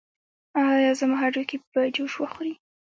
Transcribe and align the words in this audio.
ایا 0.69 0.91
زما 0.99 1.15
هډوکي 1.21 1.57
به 1.71 1.81
جوش 1.95 2.13
وخوري؟ 2.17 2.53